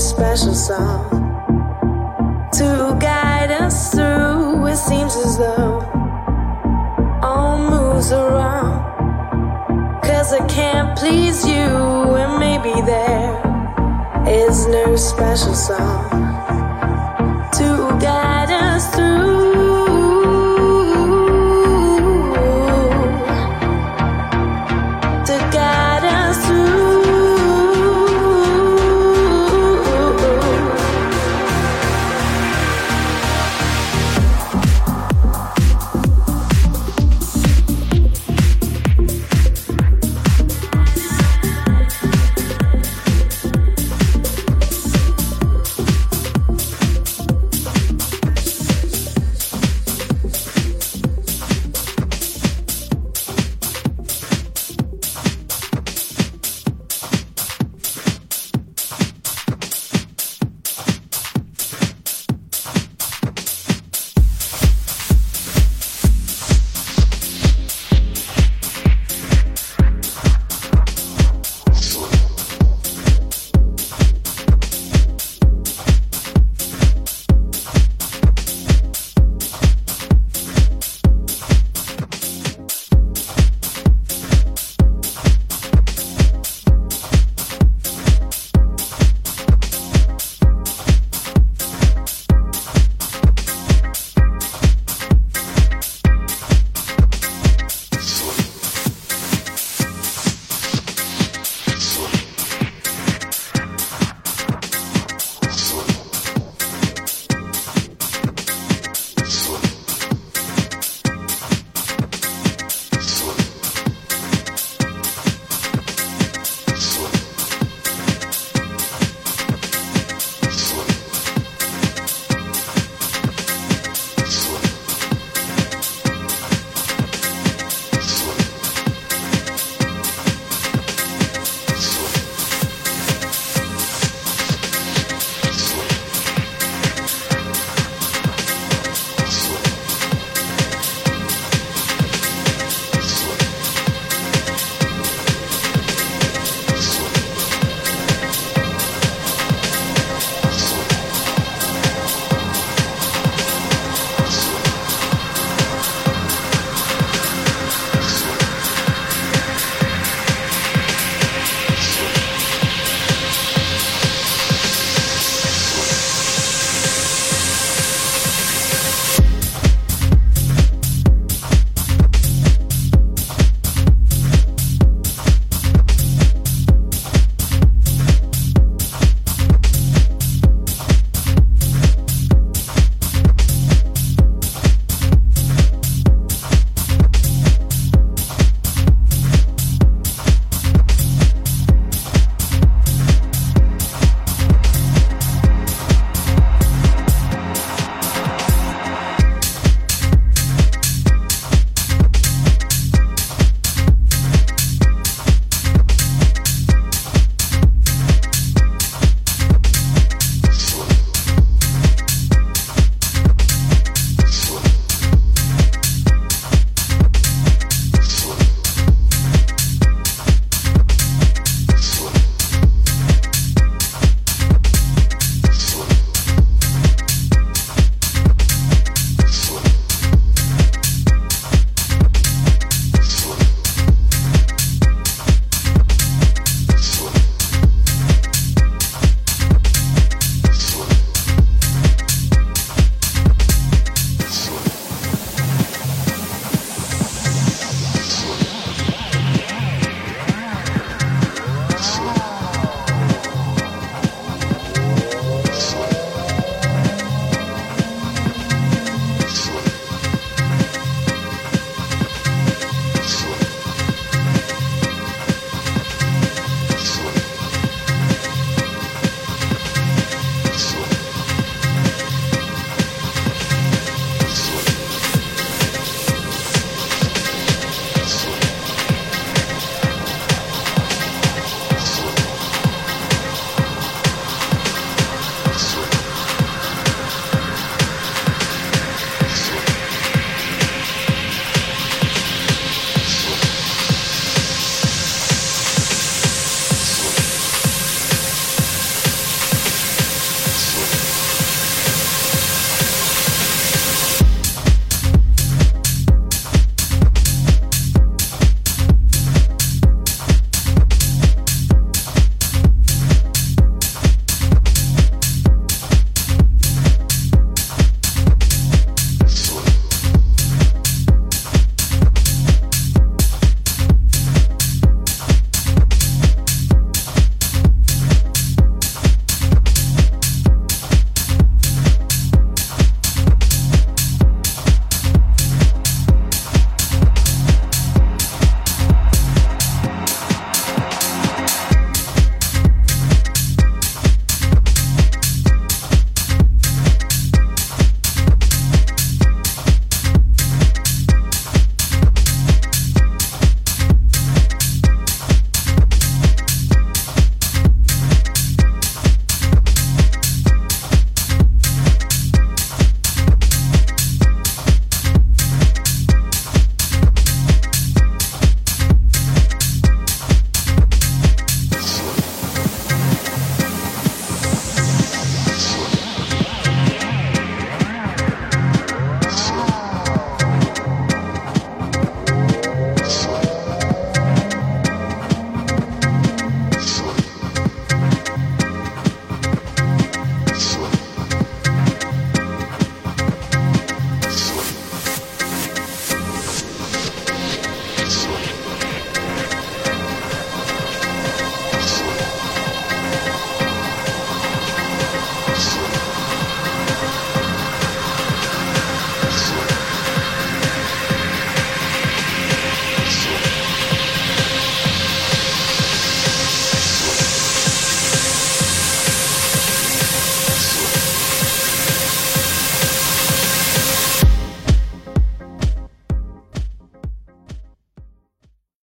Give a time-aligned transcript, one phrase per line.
[0.00, 1.10] special song
[2.52, 4.66] to guide us through.
[4.66, 5.80] It seems as though
[7.22, 10.00] all moves are wrong.
[10.02, 11.52] Cause I can't please you,
[12.16, 13.36] and maybe there
[14.26, 16.29] is no special song